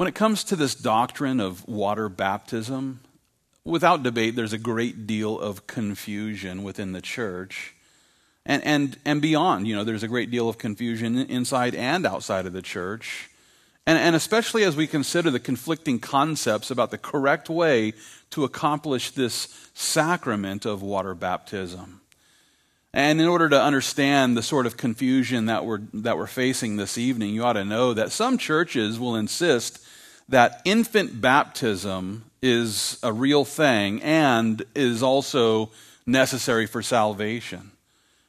[0.00, 3.00] When it comes to this doctrine of water baptism,
[3.66, 7.74] without debate, there's a great deal of confusion within the church.
[8.46, 12.46] And, and, and beyond, you know, there's a great deal of confusion inside and outside
[12.46, 13.28] of the church.
[13.86, 17.92] And, and especially as we consider the conflicting concepts about the correct way
[18.30, 22.00] to accomplish this sacrament of water baptism.
[22.92, 26.98] And in order to understand the sort of confusion that we're, that we're facing this
[26.98, 29.84] evening, you ought to know that some churches will insist
[30.28, 35.70] that infant baptism is a real thing and is also
[36.06, 37.70] necessary for salvation.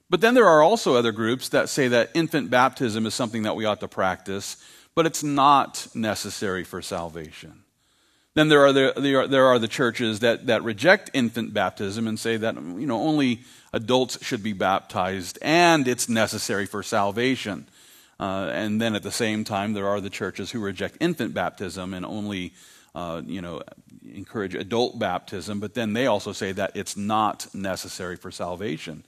[0.10, 3.56] But then there are also other groups that say that infant baptism is something that
[3.56, 4.58] we ought to practice,
[4.94, 7.61] but it's not necessary for salvation.
[8.34, 12.20] Then there are the, there there are the churches that, that reject infant baptism and
[12.20, 13.42] say that you know, only
[13.74, 17.68] adults should be baptized and it's necessary for salvation.
[18.20, 21.94] Uh, and then at the same time, there are the churches who reject infant baptism
[21.94, 22.54] and only
[22.94, 23.62] uh, you know,
[24.14, 29.04] encourage adult baptism, but then they also say that it's not necessary for salvation.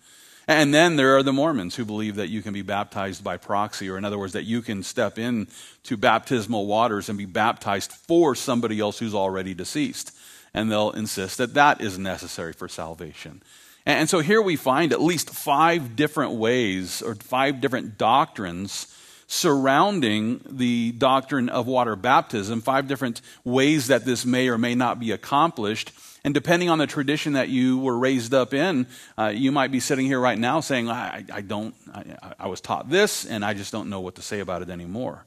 [0.47, 3.89] And then there are the Mormons who believe that you can be baptized by proxy,
[3.89, 5.47] or in other words, that you can step in
[5.83, 10.11] to baptismal waters and be baptized for somebody else who's already deceased.
[10.53, 13.41] And they'll insist that that is necessary for salvation.
[13.85, 18.87] And so here we find at least five different ways or five different doctrines
[19.27, 24.99] surrounding the doctrine of water baptism, five different ways that this may or may not
[24.99, 25.91] be accomplished.
[26.23, 29.81] And depending on the tradition that you were raised up in, uh, you might be
[29.81, 33.53] sitting here right now saying, I, I don't, I, I was taught this, and I
[33.53, 35.25] just don't know what to say about it anymore.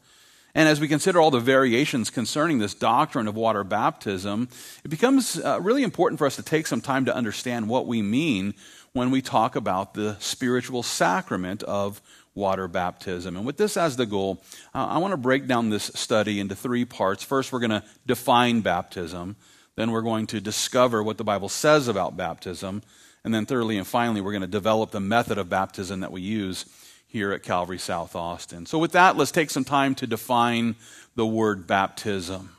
[0.55, 4.49] And as we consider all the variations concerning this doctrine of water baptism,
[4.85, 8.01] it becomes uh, really important for us to take some time to understand what we
[8.01, 8.55] mean
[8.95, 12.01] when we talk about the spiritual sacrament of
[12.35, 13.37] water baptism.
[13.37, 14.43] And with this as the goal,
[14.75, 17.23] uh, I want to break down this study into three parts.
[17.23, 19.37] First, we're going to define baptism.
[19.77, 22.83] Then we're going to discover what the Bible says about baptism.
[23.25, 26.23] And then, thirdly and finally, we're going to develop the method of baptism that we
[26.23, 26.65] use
[27.07, 28.67] here at Calvary South Austin.
[28.67, 30.77] So, with that, let's take some time to define
[31.15, 32.51] the word baptism.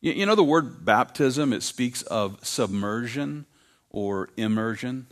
[0.00, 3.46] You, know, the word baptism, it speaks of submersion
[3.90, 5.06] or immersion.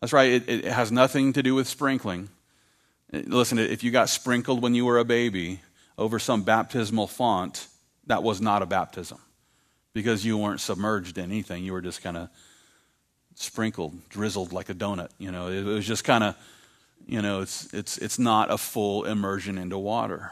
[0.00, 2.28] That's right, it, it has nothing to do with sprinkling.
[3.12, 5.60] Eh, listen, if you got sprinkled when you were a baby
[5.96, 7.68] over some baptismal font,
[8.06, 9.18] that was not a baptism
[9.98, 11.64] because you weren't submerged in anything.
[11.64, 12.28] You were just kind of
[13.34, 15.08] sprinkled, drizzled like a donut.
[15.18, 16.36] You know, it was just kind of,
[17.08, 20.30] you know, it's, it's, it's not a full immersion into water.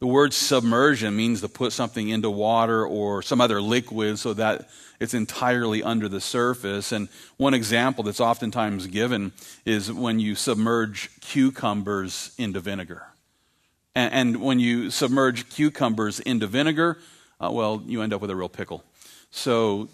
[0.00, 4.70] The word submersion means to put something into water or some other liquid so that
[4.98, 6.92] it's entirely under the surface.
[6.92, 9.32] And one example that's oftentimes given
[9.66, 13.02] is when you submerge cucumbers into vinegar.
[13.94, 16.96] And, and when you submerge cucumbers into vinegar,
[17.42, 18.84] uh, well, you end up with a real pickle.
[19.30, 19.88] So,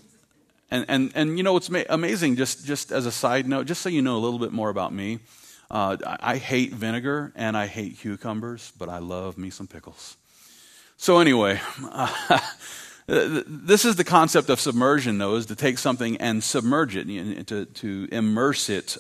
[0.71, 3.89] and, and, and you know, what's amazing, just, just as a side note, just so
[3.89, 5.21] you know a little bit more about me,
[5.71, 10.17] uh, I, I hate vinegar and I hate cucumbers, but I love me some pickles.
[10.97, 11.61] So, anyway,
[11.91, 12.41] uh,
[13.07, 17.65] this is the concept of submersion, though, is to take something and submerge it, to,
[17.67, 18.99] to immerse it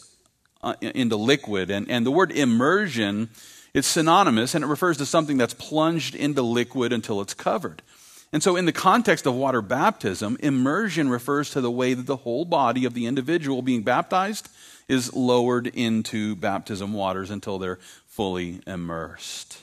[0.62, 1.70] uh, into liquid.
[1.70, 3.30] And, and the word immersion,
[3.74, 7.82] it's synonymous and it refers to something that's plunged into liquid until it's covered.
[8.32, 12.16] And so, in the context of water baptism, immersion refers to the way that the
[12.16, 14.48] whole body of the individual being baptized
[14.86, 19.58] is lowered into baptism waters until they're fully immersed.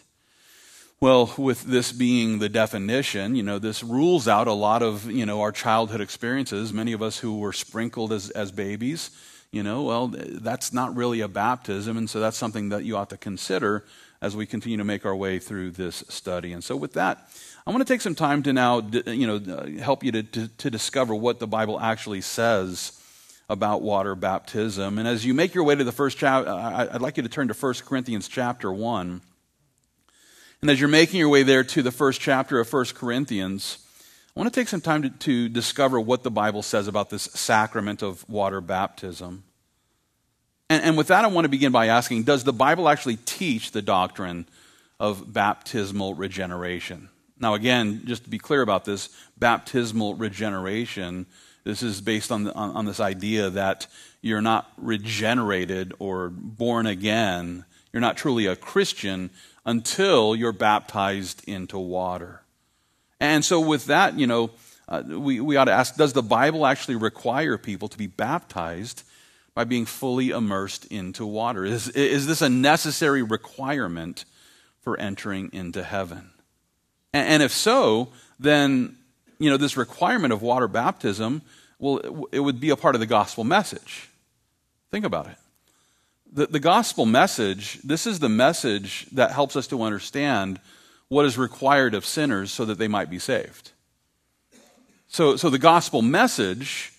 [1.00, 5.26] Well, with this being the definition, you know, this rules out a lot of, you
[5.26, 6.74] know, our childhood experiences.
[6.74, 9.12] Many of us who were sprinkled as, as babies,
[9.52, 11.98] you know, well, that's not really a baptism.
[11.98, 13.84] And so that's something that you ought to consider
[14.22, 16.54] as we continue to make our way through this study.
[16.54, 17.30] And so with that,
[17.68, 20.70] I want to take some time to now, you know, help you to, to, to
[20.70, 23.02] discover what the Bible actually says
[23.50, 25.00] about water baptism.
[25.00, 27.48] And as you make your way to the first chapter, I'd like you to turn
[27.48, 29.20] to 1 Corinthians chapter 1.
[30.62, 33.80] And as you're making your way there to the first chapter of 1 Corinthians,
[34.36, 37.24] I want to take some time to, to discover what the Bible says about this
[37.24, 39.44] sacrament of water baptism.
[40.70, 43.72] And, and with that, I want to begin by asking Does the Bible actually teach
[43.72, 44.48] the doctrine
[45.00, 47.10] of baptismal regeneration?
[47.40, 51.26] Now, again, just to be clear about this, baptismal regeneration,
[51.64, 53.88] this is based on, the, on, on, this idea that
[54.22, 57.66] you're not regenerated or born again.
[57.92, 59.32] You're not truly a Christian
[59.66, 62.42] until you're baptized into water.
[63.20, 64.52] And so, with that, you know,
[64.88, 69.04] uh, we, we ought to ask Does the Bible actually require people to be baptized
[69.56, 71.66] by being fully immersed into water?
[71.66, 74.26] Is, is this a necessary requirement
[74.82, 76.32] for entering into heaven?
[77.16, 78.10] And, if so,
[78.42, 78.98] then
[79.40, 81.44] you know this requirement of water baptism,
[81.80, 84.10] well, it would be a part of the gospel message.
[84.92, 85.38] Think about it.
[86.34, 90.60] The, the gospel message, this is the message that helps us to understand
[91.08, 93.72] what is required of sinners so that they might be saved.
[95.08, 96.92] So, so the gospel message,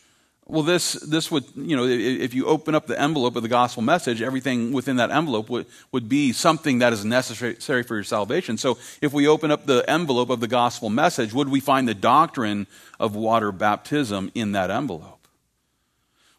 [0.49, 3.83] well, this, this would, you know, if you open up the envelope of the gospel
[3.83, 8.57] message, everything within that envelope would, would be something that is necessary for your salvation.
[8.57, 11.95] So if we open up the envelope of the gospel message, would we find the
[11.95, 12.69] doctrine
[13.01, 15.17] of water baptism in that envelope?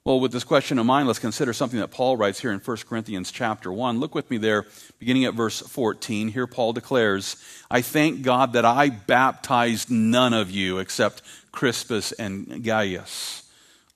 [0.05, 2.77] Well, with this question in mind, let's consider something that Paul writes here in 1
[2.87, 3.99] Corinthians chapter 1.
[3.99, 4.65] Look with me there,
[4.99, 6.29] beginning at verse 14.
[6.29, 7.35] Here Paul declares,
[7.69, 13.43] I thank God that I baptized none of you except Crispus and Gaius,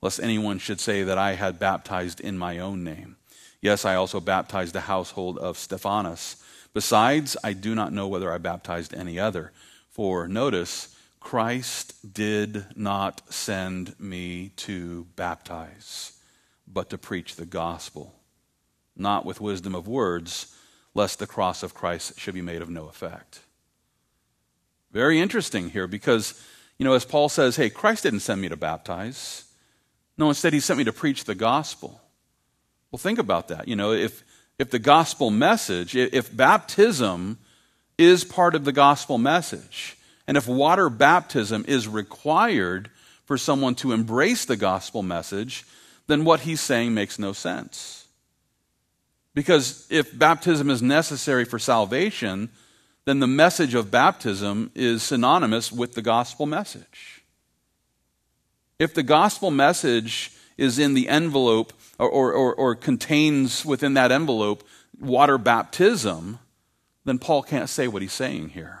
[0.02, 3.16] lest anyone should say that I had baptized in my own name.
[3.62, 6.36] Yes, I also baptized the household of Stephanas.
[6.74, 9.52] Besides, I do not know whether I baptized any other.
[9.88, 16.18] For notice, Christ did not send me to baptize,
[16.66, 18.12] but to preach the gospel,
[18.96, 20.56] not with wisdom of words,
[20.94, 23.40] lest the cross of Christ should be made of no effect.
[24.90, 26.42] Very interesting here because,
[26.76, 29.44] you know, as Paul says, hey, Christ didn't send me to baptize.
[30.22, 32.00] No, instead, he sent me to preach the gospel.
[32.92, 33.66] Well, think about that.
[33.66, 34.22] You know, if,
[34.56, 37.38] if the gospel message, if baptism
[37.98, 39.96] is part of the gospel message,
[40.28, 42.88] and if water baptism is required
[43.24, 45.64] for someone to embrace the gospel message,
[46.06, 48.06] then what he's saying makes no sense.
[49.34, 52.48] Because if baptism is necessary for salvation,
[53.06, 57.21] then the message of baptism is synonymous with the gospel message.
[58.82, 64.10] If the gospel message is in the envelope or, or, or, or contains within that
[64.10, 64.64] envelope
[64.98, 66.40] water baptism,
[67.04, 68.80] then Paul can't say what he's saying here.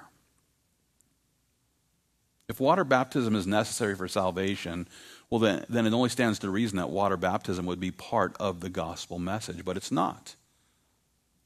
[2.48, 4.88] If water baptism is necessary for salvation,
[5.30, 8.58] well, then, then it only stands to reason that water baptism would be part of
[8.58, 10.34] the gospel message, but it's not.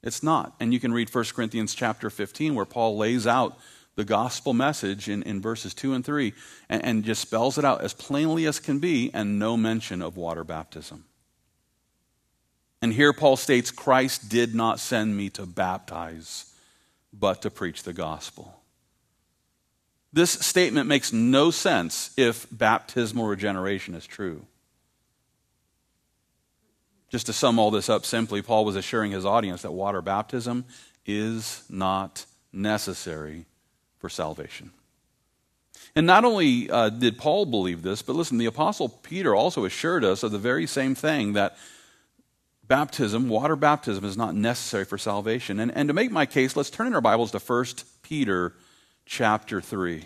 [0.03, 0.55] It's not.
[0.61, 3.58] And you can read 1 Corinthians chapter 15, where Paul lays out
[3.96, 6.32] the gospel message in, in verses 2 and 3
[6.69, 10.16] and, and just spells it out as plainly as can be, and no mention of
[10.16, 11.04] water baptism.
[12.82, 16.52] And here Paul states Christ did not send me to baptize,
[17.12, 18.60] but to preach the gospel.
[20.12, 24.46] This statement makes no sense if baptismal regeneration is true.
[27.08, 30.66] Just to sum all this up simply, Paul was assuring his audience that water baptism
[31.06, 33.46] is not necessary
[34.06, 34.70] for salvation.
[35.97, 40.05] And not only uh, did Paul believe this, but listen, the Apostle Peter also assured
[40.05, 41.56] us of the very same thing that
[42.62, 45.58] baptism, water baptism, is not necessary for salvation.
[45.58, 47.64] And, and to make my case, let's turn in our Bibles to 1
[48.03, 48.53] Peter
[49.06, 50.05] chapter 3.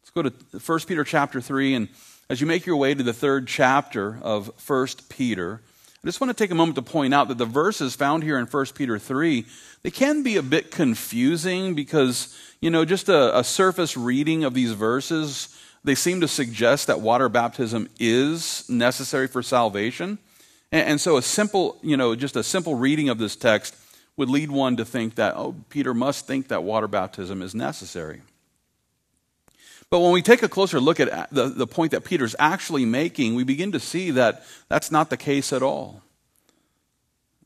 [0.00, 1.74] Let's go to 1 Peter chapter 3.
[1.74, 1.88] And
[2.30, 5.60] as you make your way to the third chapter of 1 Peter,
[6.04, 8.38] I just want to take a moment to point out that the verses found here
[8.38, 9.46] in 1 Peter 3,
[9.82, 14.52] they can be a bit confusing because, you know, just a, a surface reading of
[14.52, 15.48] these verses,
[15.82, 20.18] they seem to suggest that water baptism is necessary for salvation.
[20.70, 23.74] And, and so a simple, you know, just a simple reading of this text
[24.18, 28.20] would lead one to think that, oh, Peter must think that water baptism is necessary.
[29.94, 33.36] But when we take a closer look at the, the point that Peter's actually making,
[33.36, 36.02] we begin to see that that's not the case at all.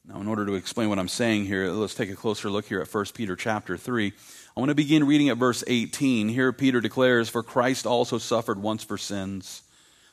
[0.08, 2.80] Now, in order to explain what I'm saying here, let's take a closer look here
[2.80, 4.10] at 1 Peter chapter 3.
[4.56, 6.30] I want to begin reading at verse 18.
[6.30, 9.64] Here, Peter declares, For Christ also suffered once for sins,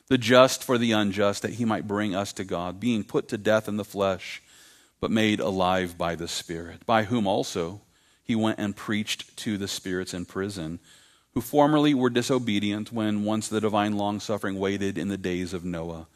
[0.08, 3.38] the just for the unjust, that he might bring us to God, being put to
[3.38, 4.42] death in the flesh
[5.00, 7.80] but made alive by the Spirit, by whom also
[8.22, 10.78] he went and preached to the spirits in prison,
[11.32, 16.06] who formerly were disobedient when once the divine longsuffering waited in the days of Noah,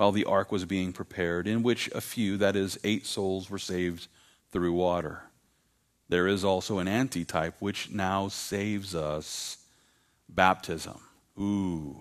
[0.00, 3.58] while the ark was being prepared, in which a few, that is, eight souls, were
[3.58, 4.08] saved
[4.50, 5.24] through water.
[6.08, 9.58] There is also an antitype which now saves us
[10.26, 10.98] baptism.
[11.38, 12.00] Ooh.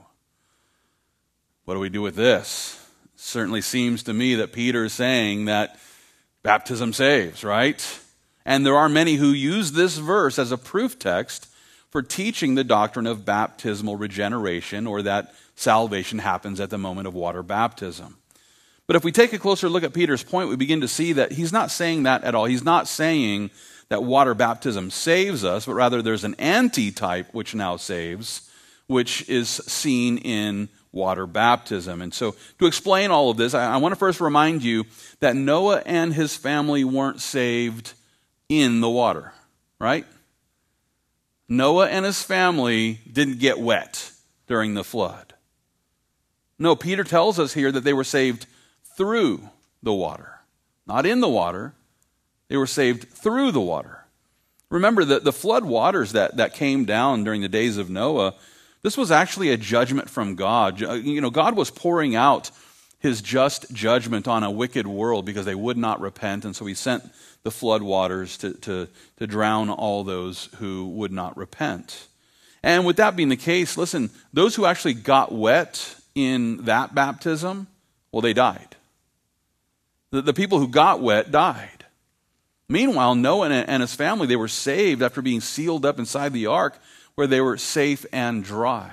[1.65, 2.81] What do we do with this?
[3.17, 5.77] Certainly seems to me that Peter is saying that
[6.41, 7.99] Baptism saves, right?
[8.45, 11.48] And there are many who use this verse as a proof text
[11.91, 17.13] for teaching the doctrine of baptismal regeneration or that salvation happens at the moment of
[17.13, 18.17] water baptism.
[18.87, 21.31] But if we take a closer look at Peter's point, we begin to see that
[21.31, 22.45] he's not saying that at all.
[22.45, 23.51] He's not saying
[23.89, 28.49] that water baptism saves us, but rather there's an antitype which now saves,
[28.87, 32.01] which is seen in water baptism.
[32.01, 34.85] And so, to explain all of this, I, I want to first remind you
[35.19, 37.93] that Noah and his family weren't saved
[38.47, 39.33] in the water,
[39.79, 40.05] right?
[41.49, 44.11] Noah and his family didn't get wet
[44.47, 45.33] during the flood.
[46.59, 48.45] No, Peter tells us here that they were saved
[48.95, 49.49] through
[49.81, 50.41] the water,
[50.85, 51.73] not in the water.
[52.49, 54.05] They were saved through the water.
[54.69, 58.35] Remember that the flood waters that, that came down during the days of Noah,
[58.81, 60.79] this was actually a judgment from God.
[60.79, 62.51] You know, God was pouring out
[62.99, 66.73] his just judgment on a wicked world because they would not repent, and so he
[66.73, 67.03] sent
[67.43, 68.87] the flood waters to, to,
[69.17, 72.07] to drown all those who would not repent.
[72.61, 77.67] And with that being the case, listen, those who actually got wet in that baptism,
[78.11, 78.75] well, they died.
[80.11, 81.85] The, the people who got wet died.
[82.67, 86.77] Meanwhile, Noah and his family, they were saved after being sealed up inside the ark
[87.15, 88.91] where they were safe and dry.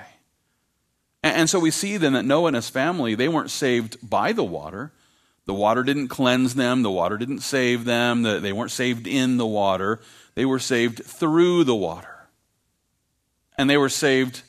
[1.23, 4.43] And so we see then that Noah and his family, they weren't saved by the
[4.43, 4.91] water.
[5.45, 9.47] The water didn't cleanse them, the water didn't save them, they weren't saved in the
[9.47, 10.01] water.
[10.35, 12.27] They were saved through the water.
[13.57, 14.43] And they were saved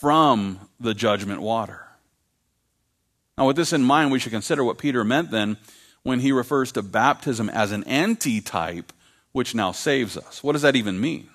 [0.00, 1.86] from the judgment water.
[3.36, 5.58] Now, with this in mind, we should consider what Peter meant then
[6.02, 8.92] when he refers to baptism as an antitype
[9.32, 10.42] which now saves us.
[10.42, 11.28] What does that even mean?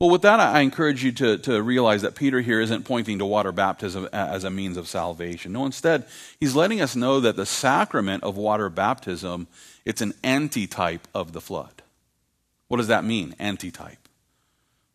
[0.00, 3.26] Well, with that, I encourage you to, to realize that Peter here isn't pointing to
[3.26, 5.52] water baptism as a means of salvation.
[5.52, 6.06] No, instead,
[6.38, 9.48] he's letting us know that the sacrament of water baptism,
[9.84, 11.82] it's an antitype of the flood.
[12.68, 14.08] What does that mean, antitype?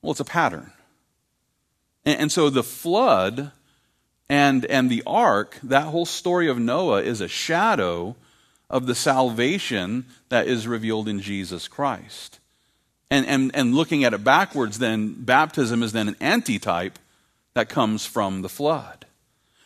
[0.01, 0.71] Well, it's a pattern.
[2.05, 3.51] And, and so the flood
[4.29, 8.15] and, and the ark, that whole story of Noah is a shadow
[8.69, 12.39] of the salvation that is revealed in Jesus Christ.
[13.13, 16.97] And, and, and looking at it backwards, then baptism is then an antitype
[17.53, 19.05] that comes from the flood.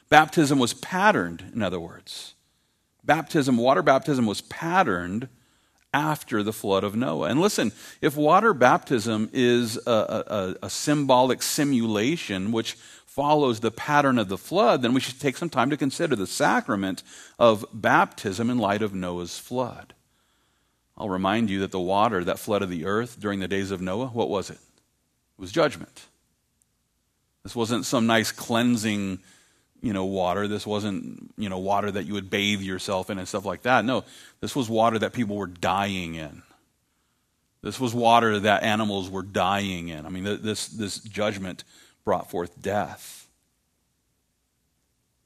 [0.10, 2.34] Baptism was patterned, in other words.
[3.06, 5.30] Baptism, water baptism was patterned
[5.94, 7.30] after the flood of Noah.
[7.30, 12.74] And listen, if water baptism is a, a, a, symbolic simulation which
[13.06, 16.28] follows the pattern of the flood, then we should take some time to consider the
[16.28, 17.02] sacrament
[17.40, 19.94] of baptism in light of Noah's flood.
[20.98, 24.08] I'll remind you that the water that flooded the earth during the days of Noah,
[24.08, 24.56] what was it?
[24.58, 26.06] It was judgment.
[27.44, 29.20] This wasn't some nice cleansing,
[29.82, 30.48] you know, water.
[30.48, 33.86] This wasn't, you know, water that you would bathe yourself in and stuff like that.
[33.86, 34.04] No,
[34.42, 36.42] this was water that people were dying in.
[37.62, 40.06] This was water that animals were dying in.
[40.06, 41.64] I mean, this, this judgment
[42.04, 43.28] brought forth death.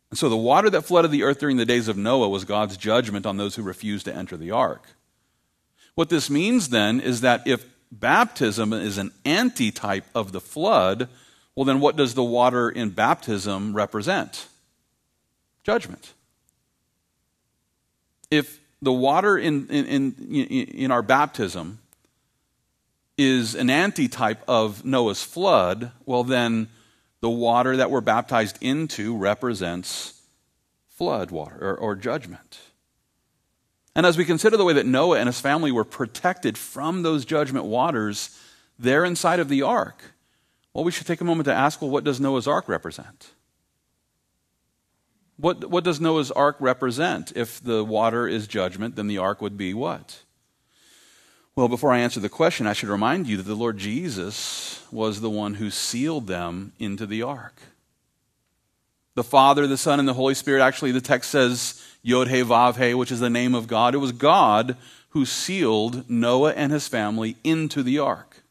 [0.10, 2.76] And so the water that flooded the earth during the days of Noah was God's
[2.76, 4.86] judgment on those who refused to enter the ark.
[5.96, 11.10] What this means then is that if baptism is an antitype of the flood,
[11.56, 14.48] well, then what does the water in baptism represent?
[15.64, 16.14] Judgment.
[18.30, 21.80] If the water in, in, in, in our baptism
[23.18, 26.70] is an antitype of Noah's flood, well, then
[27.20, 30.20] the water that we're baptized into represents
[30.90, 32.60] flood water or, or judgment.
[33.96, 37.26] And as we consider the way that Noah and his family were protected from those
[37.26, 38.38] judgment waters
[38.80, 40.14] there inside of the ark,
[40.74, 43.32] well, we should take a moment to ask well, what does Noah's ark represent?
[45.38, 47.34] What, what does Noah's ark represent?
[47.36, 50.22] If the water is judgment, then the ark would be what?
[51.56, 55.20] Well, before I answer the question, I should remind you that the Lord Jesus was
[55.20, 57.60] the one who sealed them into the ark.
[59.16, 62.78] The Father, the Son, and the Holy Spirit, actually, the text says, Yod He Vav
[62.78, 63.94] He, which is the name of God.
[63.94, 64.78] It was God
[65.10, 68.44] who sealed Noah and his family into the ark.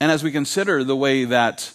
[0.00, 1.72] And as we consider the way that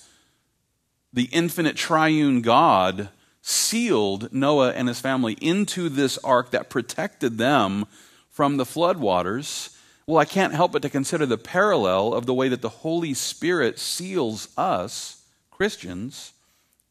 [1.12, 3.10] the infinite triune God
[3.42, 7.86] sealed Noah and his family into this ark that protected them
[8.30, 9.78] from the floodwaters,
[10.08, 13.14] well, I can't help but to consider the parallel of the way that the Holy
[13.14, 16.33] Spirit seals us, Christians,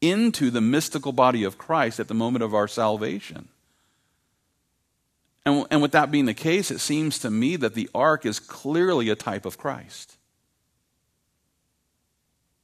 [0.03, 3.49] into the mystical body of Christ at the moment of our salvation.
[5.47, 8.39] And, and with that being the case, it seems to me that the ark is
[8.39, 10.17] clearly a type of Christ.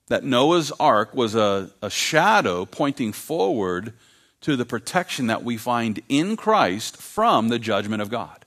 [0.08, 3.94] That Noah's ark was a, a shadow pointing forward
[4.40, 8.44] to the protection that we find in Christ from the judgment of God.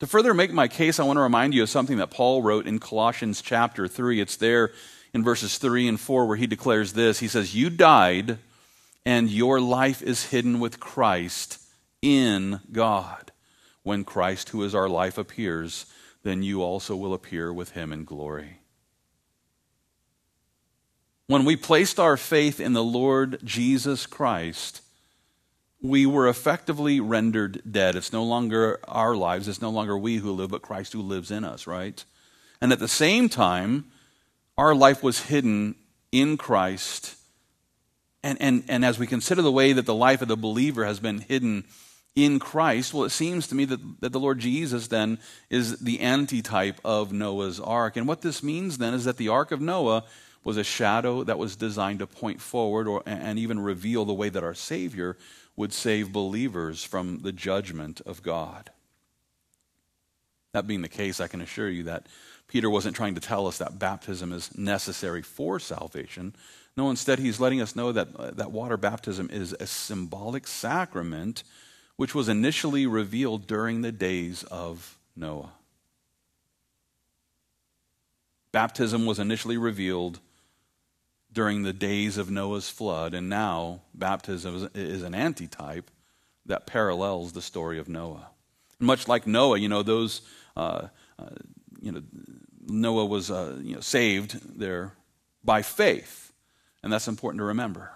[0.00, 2.66] To further make my case, I want to remind you of something that Paul wrote
[2.66, 4.20] in Colossians chapter 3.
[4.20, 4.72] It's there
[5.14, 7.20] in verses 3 and 4 where he declares this.
[7.20, 8.38] He says, You died,
[9.04, 11.58] and your life is hidden with Christ
[12.00, 13.32] in God.
[13.82, 15.86] When Christ, who is our life, appears,
[16.22, 18.58] then you also will appear with him in glory.
[21.26, 24.82] When we placed our faith in the Lord Jesus Christ,
[25.80, 27.96] we were effectively rendered dead.
[27.96, 31.30] It's no longer our lives, it's no longer we who live, but Christ who lives
[31.30, 32.04] in us, right?
[32.60, 33.86] And at the same time,
[34.62, 35.74] our life was hidden
[36.12, 37.16] in Christ.
[38.22, 41.00] And, and, and as we consider the way that the life of the believer has
[41.00, 41.64] been hidden
[42.14, 45.18] in Christ, well, it seems to me that, that the Lord Jesus then
[45.50, 47.96] is the antitype of Noah's ark.
[47.96, 50.04] And what this means then is that the ark of Noah
[50.44, 54.28] was a shadow that was designed to point forward or, and even reveal the way
[54.28, 55.16] that our Savior
[55.56, 58.70] would save believers from the judgment of God.
[60.52, 62.06] That being the case, I can assure you that
[62.52, 66.36] Peter wasn't trying to tell us that baptism is necessary for salvation.
[66.76, 71.44] No, instead, he's letting us know that, uh, that water baptism is a symbolic sacrament
[71.96, 75.54] which was initially revealed during the days of Noah.
[78.52, 80.20] Baptism was initially revealed
[81.32, 85.90] during the days of Noah's flood, and now baptism is an antitype
[86.44, 88.28] that parallels the story of Noah.
[88.78, 90.20] much like Noah, you know, those,
[90.54, 91.30] uh, uh,
[91.82, 92.02] you know,
[92.66, 94.92] Noah was uh, you know, saved there
[95.44, 96.32] by faith,
[96.82, 97.90] and that's important to remember.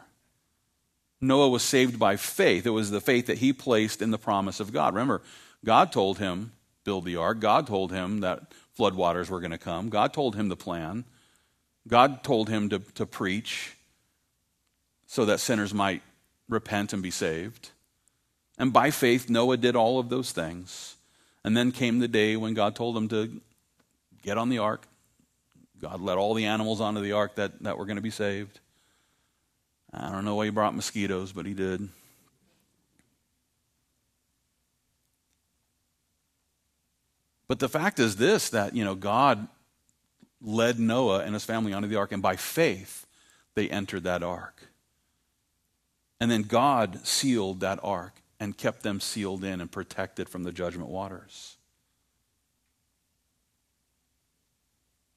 [1.20, 2.66] Noah was saved by faith.
[2.66, 4.94] It was the faith that he placed in the promise of God.
[4.94, 5.22] Remember,
[5.64, 6.52] God told him,
[6.84, 7.40] build the ark.
[7.40, 9.88] God told him that floodwaters were going to come.
[9.88, 11.04] God told him the plan.
[11.88, 13.76] God told him to, to preach
[15.06, 16.02] so that sinners might
[16.48, 17.70] repent and be saved.
[18.58, 20.96] And by faith, Noah did all of those things.
[21.44, 23.40] And then came the day when God told him to
[24.26, 24.86] get on the ark.
[25.80, 28.58] God let all the animals onto the ark that, that were going to be saved.
[29.94, 31.88] I don't know why he brought mosquitoes, but he did.
[37.46, 39.46] But the fact is this that, you know, God
[40.42, 43.06] led Noah and his family onto the ark, and by faith,
[43.54, 44.60] they entered that ark.
[46.20, 50.52] And then God sealed that ark and kept them sealed in and protected from the
[50.52, 51.55] judgment waters.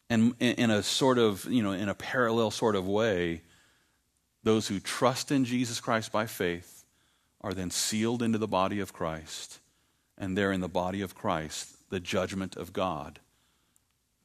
[0.10, 3.44] And in a sort of, you know, in a parallel sort of way,
[4.44, 6.84] those who trust in Jesus Christ by faith
[7.42, 9.60] are then sealed into the body of Christ.
[10.18, 13.20] And there in the body of Christ, the judgment of God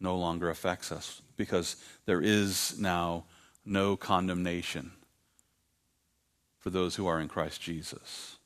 [0.00, 3.24] no longer affects us because there is now
[3.64, 4.92] no condemnation
[6.58, 8.36] for those who are in Christ Jesus.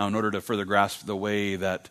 [0.00, 1.90] Now, in order to further grasp the way that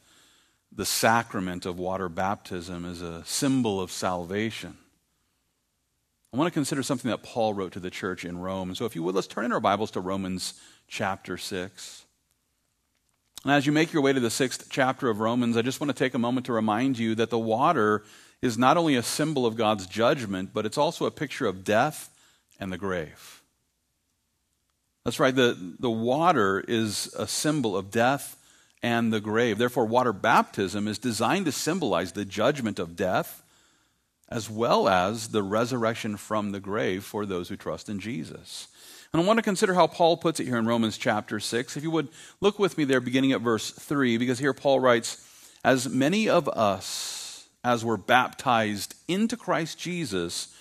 [0.75, 4.75] the sacrament of water baptism is a symbol of salvation,
[6.33, 8.73] I want to consider something that Paul wrote to the church in Rome.
[8.73, 12.05] So, if you would, let's turn in our Bibles to Romans chapter 6.
[13.43, 15.95] And as you make your way to the sixth chapter of Romans, I just want
[15.95, 18.03] to take a moment to remind you that the water
[18.41, 22.09] is not only a symbol of God's judgment, but it's also a picture of death
[22.59, 23.38] and the grave.
[25.09, 28.37] That's right, the, the water is a symbol of death
[28.83, 29.57] and the grave.
[29.57, 33.41] Therefore, water baptism is designed to symbolize the judgment of death
[34.29, 38.67] as well as the resurrection from the grave for those who trust in Jesus.
[39.11, 41.75] And I want to consider how Paul puts it here in Romans chapter 6.
[41.75, 45.27] If you would look with me there, beginning at verse 3, because here Paul writes,
[45.63, 50.55] As many of us as were baptized into Christ Jesus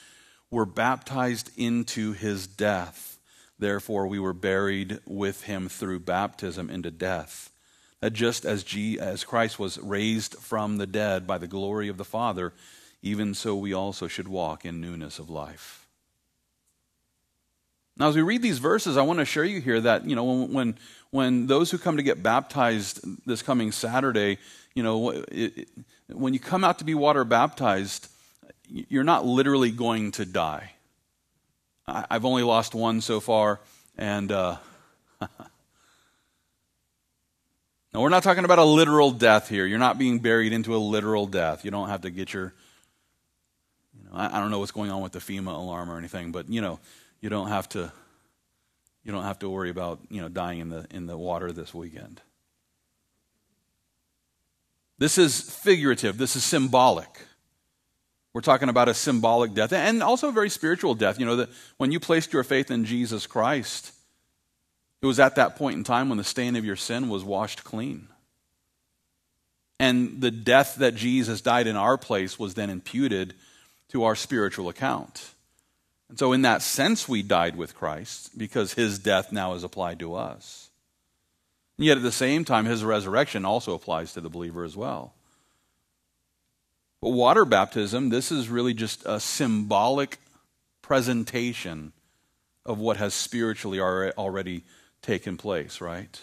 [0.51, 3.18] were baptized into his death.
[3.59, 7.51] Therefore, we were buried with him through baptism into death.
[8.01, 11.97] That just as, G, as Christ was raised from the dead by the glory of
[11.97, 12.53] the Father,
[13.03, 15.87] even so we also should walk in newness of life.
[17.97, 20.45] Now, as we read these verses, I want to assure you here that, you know,
[20.45, 20.79] when,
[21.11, 24.39] when, those who come to get baptized this coming Saturday,
[24.75, 25.69] you know, it, it,
[26.07, 28.07] when you come out to be water baptized,
[28.69, 30.75] you're not literally going to die.
[31.89, 33.61] I, have only lost one so far,
[33.97, 34.57] and uh,
[35.21, 35.29] now
[37.95, 39.65] we're not talking about a literal death here.
[39.67, 41.65] You're not being buried into a literal death.
[41.65, 42.53] You don't have to get your,
[43.97, 46.31] you know, I, I don't know what's going on with the FEMA alarm or anything,
[46.31, 46.79] but you know,
[47.21, 47.93] you don't have to
[49.05, 51.73] you don't have to worry about you know dying in the in the water this
[51.73, 52.21] weekend
[54.99, 57.25] this is figurative this is symbolic
[58.39, 61.49] we're talking about a symbolic death and also a very spiritual death you know that
[61.79, 63.91] when you placed your faith in jesus christ
[65.03, 67.65] it was at that point in time when the stain of your sin was washed
[67.65, 68.07] clean
[69.81, 73.35] and the death that jesus died in our place was then imputed
[73.89, 75.35] to our spiritual account
[76.09, 79.99] and so, in that sense, we died with Christ because his death now is applied
[79.99, 80.71] to us.
[81.77, 85.13] And yet, at the same time, his resurrection also applies to the believer as well.
[87.01, 90.19] But water baptism, this is really just a symbolic
[90.83, 91.93] presentation
[92.67, 94.65] of what has spiritually already
[95.01, 96.21] taken place, right?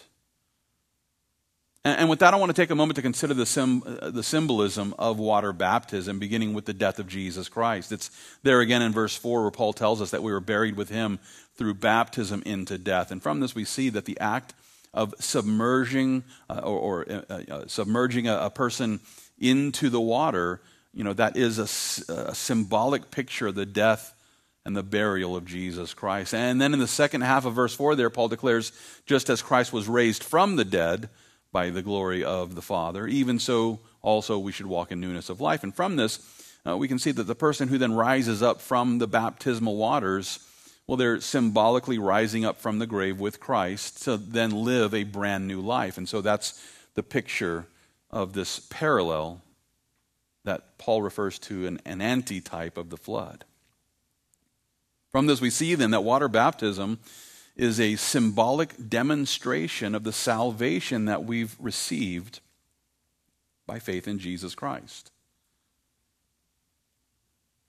[1.85, 4.23] And, with that, I want to take a moment to consider the, sim, uh, the
[4.23, 7.91] symbolism of water baptism, beginning with the death of Jesus Christ.
[7.91, 8.09] It's
[8.41, 11.19] there again in verse 4 where Paul tells us that we were buried with him
[11.55, 13.11] through baptism into death.
[13.11, 14.55] And from this, we see that the act
[14.95, 18.99] of submerging uh, or, or uh, uh, submerging a, a, person
[19.39, 20.61] into the water,
[20.93, 24.13] you know, that is a, a symbolic picture of the death
[24.65, 26.33] and the burial of Jesus Christ.
[26.33, 28.71] And then in the second half of verse 4 there, Paul declares,
[29.05, 31.09] just as Christ was raised from the dead,
[31.55, 33.07] by the glory of the Father.
[33.07, 35.63] Even so, also, we should walk in newness of life.
[35.63, 36.19] And from this,
[36.67, 40.39] uh, we can see that the person who then rises up from the baptismal waters,
[40.85, 45.47] well, they're symbolically rising up from the grave with Christ to then live a brand
[45.47, 45.97] new life.
[45.97, 46.61] And so that's
[46.95, 47.67] the picture
[48.09, 49.41] of this parallel
[50.43, 53.45] that Paul refers to an, an antitype of the flood.
[55.11, 56.99] From this, we see then that water baptism
[57.55, 62.41] is a symbolic demonstration of the salvation that we've received
[63.65, 65.11] by faith in Jesus Christ.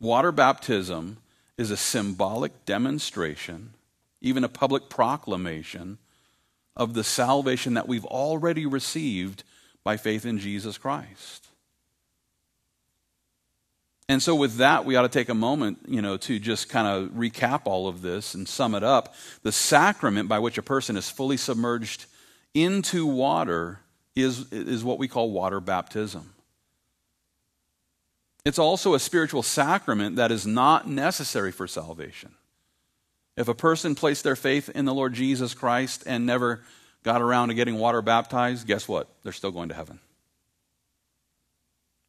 [0.00, 1.18] Water baptism
[1.56, 3.74] is a symbolic demonstration,
[4.20, 5.98] even a public proclamation,
[6.76, 9.42] of the salvation that we've already received
[9.86, 11.46] by faith in Jesus Christ.
[14.08, 16.88] And so, with that, we ought to take a moment, you know, to just kind
[16.88, 19.14] of recap all of this and sum it up.
[19.44, 22.06] The sacrament by which a person is fully submerged
[22.52, 23.78] into water
[24.16, 26.34] is, is what we call water baptism.
[28.44, 32.34] It's also a spiritual sacrament that is not necessary for salvation.
[33.36, 36.64] If a person placed their faith in the Lord Jesus Christ and never
[37.06, 39.06] got around to getting water baptized, guess what?
[39.22, 40.00] They're still going to heaven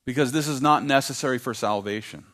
[0.06, 2.26] because this is not necessary for salvation.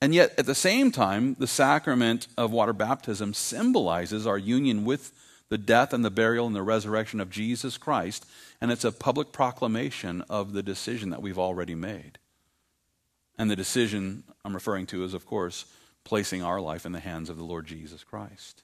[0.00, 5.12] And yet, at the same time, the sacrament of water baptism symbolizes our union with
[5.48, 8.24] the death and the burial and the resurrection of Jesus Christ,
[8.60, 12.18] and it's a public proclamation of the decision that we've already made.
[13.36, 15.64] And the decision I'm referring to is, of course,
[16.04, 18.62] placing our life in the hands of the Lord Jesus Christ.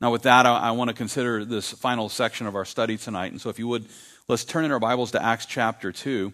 [0.00, 3.32] Now, with that, I, I want to consider this final section of our study tonight.
[3.32, 3.86] And so, if you would,
[4.28, 6.32] let's turn in our Bibles to Acts chapter 2.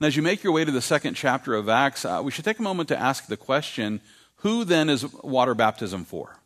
[0.00, 2.44] And as you make your way to the second chapter of Acts, uh, we should
[2.44, 4.00] take a moment to ask the question
[4.38, 6.36] who then is water baptism for?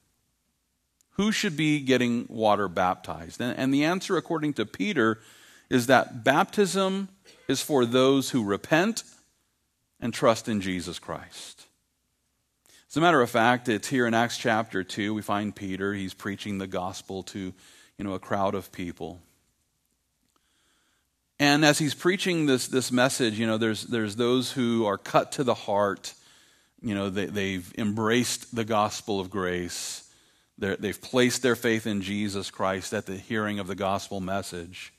[1.13, 3.41] Who should be getting water baptized?
[3.41, 5.19] And, and the answer, according to Peter,
[5.69, 7.09] is that baptism
[7.49, 9.03] is for those who repent
[10.01, 11.68] and trust in Jesus Christ.
[12.99, 15.95] A matter of fact, it's here in Acts chapter 2, we find Peter.
[15.95, 17.39] He's preaching the gospel to
[17.97, 19.21] you know, a crowd of people.
[21.39, 25.31] And as he's preaching this, this message, you know, there's, there's those who are cut
[25.33, 26.13] to the heart.
[26.83, 30.11] You know, they, they've embraced the gospel of grace.
[30.59, 34.93] they they've placed their faith in Jesus Christ at the hearing of the gospel message.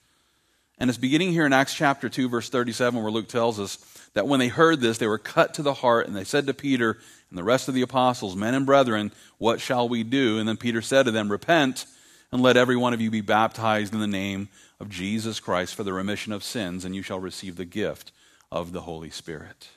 [0.77, 3.77] And it's beginning here in Acts chapter 2, verse 37, where Luke tells us
[4.13, 6.53] that when they heard this, they were cut to the heart, and they said to
[6.53, 6.97] Peter
[7.29, 10.39] and the rest of the apostles, Men and brethren, what shall we do?
[10.39, 11.85] And then Peter said to them, Repent,
[12.31, 15.83] and let every one of you be baptized in the name of Jesus Christ for
[15.83, 18.11] the remission of sins, and you shall receive the gift
[18.51, 19.69] of the Holy Spirit.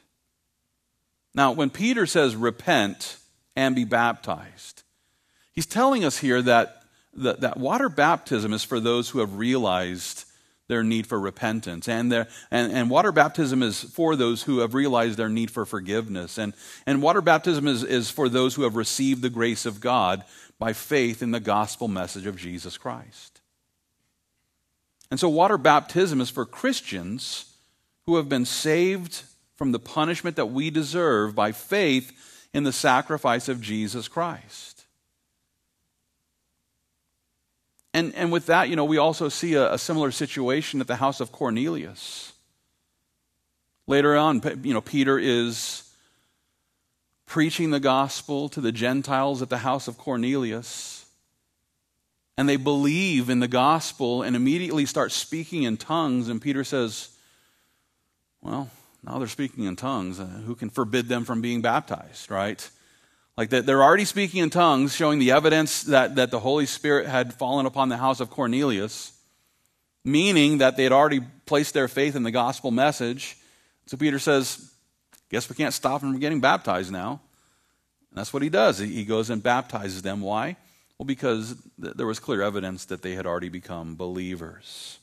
[1.35, 3.19] Now, when Peter says repent
[3.57, 4.83] and be baptized,
[5.53, 6.83] he's telling us here that,
[7.15, 10.25] that, that water baptism is for those who have realized
[10.73, 11.87] their need for repentance.
[11.87, 15.67] And, their, and, and water baptism is for those who have realized their need for
[15.67, 16.39] forgiveness.
[16.39, 16.55] And,
[16.87, 20.25] and water baptism is, is for those who have received the grace of God
[20.59, 23.43] by faith in the gospel message of Jesus Christ.
[25.11, 27.55] And so, water baptism is for Christians
[28.07, 29.25] who have been saved
[29.57, 34.82] from the punishment that we deserve by faith in the sacrifice of Jesus Christ.
[37.95, 40.97] And, and with that, you know, we also see a, a similar situation at the
[40.97, 42.33] house of Cornelius.
[43.87, 45.89] Later on, you know, Peter is
[47.27, 51.05] preaching the gospel to the Gentiles at the house of Cornelius.
[52.39, 56.29] And they believe in the gospel and immediately start speaking in tongues.
[56.29, 57.11] And Peter says,
[58.41, 58.71] Well,
[59.05, 60.19] now they're speaking in tongues.
[60.19, 62.69] Uh, who can forbid them from being baptized, right?
[63.37, 67.33] Like they're already speaking in tongues, showing the evidence that, that the Holy Spirit had
[67.33, 69.13] fallen upon the house of Cornelius,
[70.05, 73.39] meaning that they had already placed their faith in the gospel message.
[73.87, 74.71] So Peter says,
[75.31, 77.23] Guess we can't stop them from getting baptized now.
[78.11, 78.79] And that's what he does.
[78.79, 80.21] He goes and baptizes them.
[80.21, 80.57] Why?
[80.99, 84.99] Well, because there was clear evidence that they had already become believers.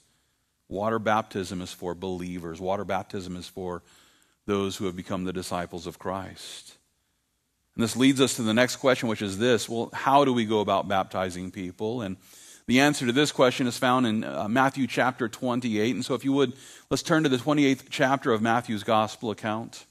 [0.68, 3.82] Water baptism is for believers, water baptism is for
[4.46, 6.78] those who have become the disciples of Christ.
[7.76, 10.46] And this leads us to the next question, which is this well, how do we
[10.46, 12.02] go about baptizing people?
[12.02, 12.18] And
[12.68, 15.96] the answer to this question is found in uh, Matthew chapter 28.
[15.96, 16.54] And so, if you would,
[16.90, 19.86] let's turn to the 28th chapter of Matthew's gospel account.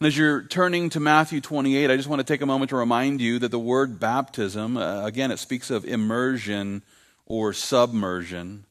[0.00, 2.76] And as you're turning to Matthew 28, I just want to take a moment to
[2.76, 6.82] remind you that the word baptism, uh, again, it speaks of immersion
[7.26, 8.64] or submersion.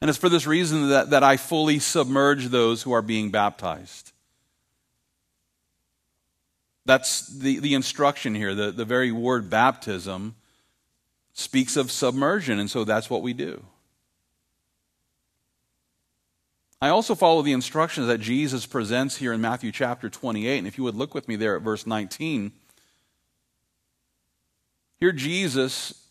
[0.00, 4.11] And it's for this reason that, that I fully submerge those who are being baptized.
[6.84, 8.54] That's the, the instruction here.
[8.54, 10.34] The, the very word baptism
[11.32, 13.62] speaks of submersion, and so that's what we do.
[16.82, 20.58] I also follow the instructions that Jesus presents here in Matthew chapter 28.
[20.58, 22.50] And if you would look with me there at verse 19,
[24.98, 26.08] here Jesus,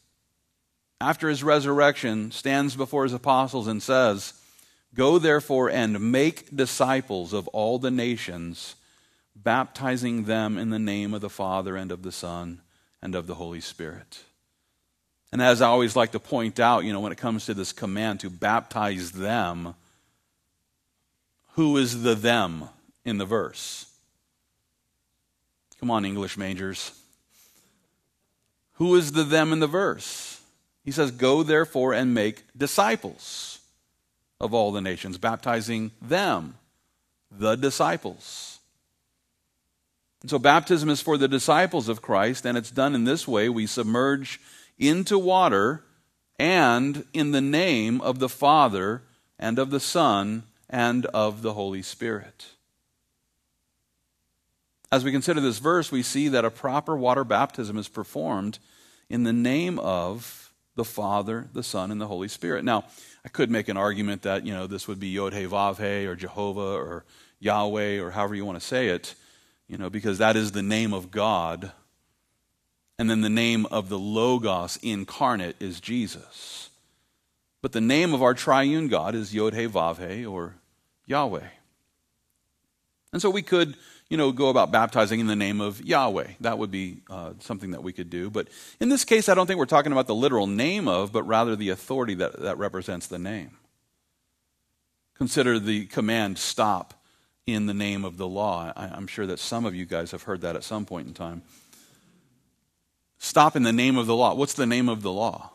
[1.02, 4.34] after his resurrection, stands before his apostles and says,
[4.94, 8.76] Go therefore and make disciples of all the nations,
[9.36, 12.62] baptizing them in the name of the Father and of the Son
[13.02, 14.22] and of the Holy Spirit.
[15.32, 17.72] And as I always like to point out, you know, when it comes to this
[17.72, 19.76] command to baptize them,
[21.54, 22.66] who is the them
[23.06, 23.86] in the verse?
[25.80, 26.92] Come on, English majors.
[28.74, 30.42] Who is the them in the verse?
[30.84, 33.60] He says, Go therefore and make disciples
[34.40, 36.56] of all the nations, baptizing them,
[37.32, 38.51] the disciples.
[40.22, 43.50] And so baptism is for the disciples of Christ, and it's done in this way.
[43.50, 44.40] We submerge
[44.78, 45.84] into water
[46.40, 49.04] and in the name of the Father
[49.40, 52.48] and of the Son and of the Holy Spirit.
[54.92, 58.60] As we consider this verse, we see that a proper water baptism is performed
[59.10, 62.64] in the name of the Father, the Son, and the Holy Spirit.
[62.64, 62.86] Now,
[63.26, 66.06] I could make an argument that, you know, this would be Yod He Vav He
[66.06, 67.06] or Jehovah or
[67.40, 69.16] Yahweh or however you want to say it,
[69.72, 71.72] you know, because that is the name of God.
[73.00, 76.70] And then the name of the Logos incarnate is Jesus.
[77.62, 80.56] But the name of our triune God is Yod He Vav He or
[81.06, 81.48] Yahweh.
[83.14, 83.78] And so we could,
[84.10, 86.28] you know, go about baptizing in the name of Yahweh.
[86.42, 88.30] That would be uh, something that we could do.
[88.30, 88.50] But
[88.82, 91.56] in this case, I don't think we're talking about the literal name of, but rather
[91.56, 93.52] the authority that, that represents the name.
[95.16, 97.01] Consider the command stop
[97.48, 98.72] in the name of the law.
[98.76, 101.14] I, I'm sure that some of you guys have heard that at some point in
[101.14, 101.42] time.
[103.18, 104.34] Stop in the name of the law.
[104.34, 105.52] What's the name of the law?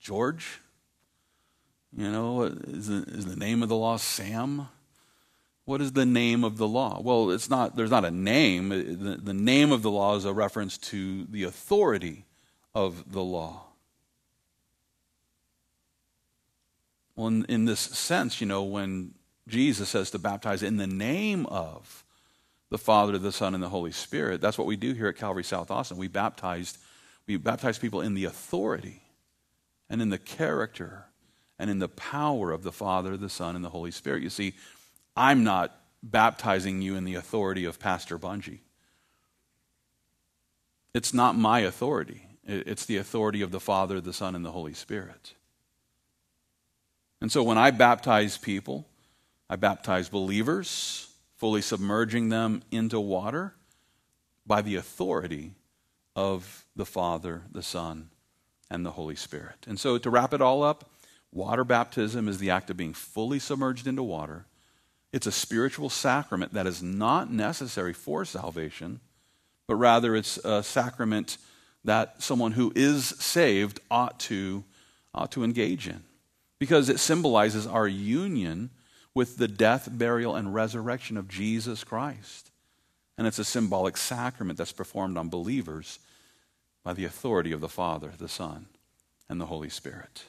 [0.00, 0.60] George?
[1.96, 4.68] You know, is the, is the name of the law Sam?
[5.64, 7.00] What is the name of the law?
[7.00, 8.72] Well, it's not, there's not a name.
[8.72, 12.24] Uh, the, the name of the law is a reference to the authority
[12.74, 13.64] of the law.
[17.14, 19.14] Well, in, in this sense, you know, when
[19.48, 22.04] Jesus says to baptize in the name of
[22.70, 25.44] the Father, the Son, and the Holy Spirit, that's what we do here at Calvary
[25.44, 25.98] South Austin.
[25.98, 26.78] We baptized,
[27.26, 29.02] we baptize people in the authority
[29.90, 31.04] and in the character
[31.58, 34.22] and in the power of the Father, the Son, and the Holy Spirit.
[34.22, 34.54] You see,
[35.16, 38.60] I'm not baptizing you in the authority of Pastor Bunjee.
[40.94, 44.74] It's not my authority, it's the authority of the Father, the Son, and the Holy
[44.74, 45.34] Spirit.
[47.20, 48.86] And so when I baptize people,
[49.52, 53.52] I baptize believers, fully submerging them into water
[54.46, 55.52] by the authority
[56.16, 58.08] of the Father, the Son,
[58.70, 59.66] and the Holy Spirit.
[59.66, 60.88] And so to wrap it all up,
[61.32, 64.44] Water baptism is the act of being fully submerged into water.
[65.12, 69.00] It's a spiritual sacrament that is not necessary for salvation,
[69.66, 71.38] but rather it's a sacrament
[71.84, 74.64] that someone who is saved ought to,
[75.14, 76.02] ought to engage in
[76.58, 78.70] because it symbolizes our union
[79.14, 82.50] with the death, burial, and resurrection of Jesus Christ.
[83.18, 85.98] And it's a symbolic sacrament that's performed on believers
[86.82, 88.66] by the authority of the Father, the Son,
[89.28, 90.24] and the Holy Spirit.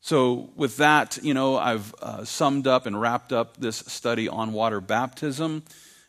[0.00, 4.52] So, with that, you know, I've uh, summed up and wrapped up this study on
[4.52, 5.64] water baptism.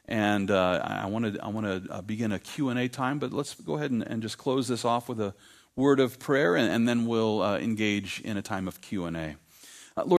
[0.08, 3.76] And uh, I want to I wanna, uh, begin a Q&A time, but let's go
[3.76, 5.34] ahead and, and, just close this off with a
[5.76, 9.36] word of prayer, and, and then we'll uh, engage in a time of Q&A.